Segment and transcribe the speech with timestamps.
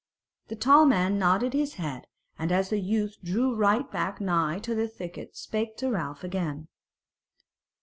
[0.47, 2.07] The tall man nodded his head,
[2.39, 6.69] and as the youth drew right back nigh to the thicket, spake to Ralph again.